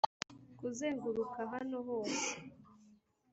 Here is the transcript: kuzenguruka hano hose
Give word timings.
kuzenguruka 0.59 1.39
hano 1.53 1.77
hose 1.87 2.31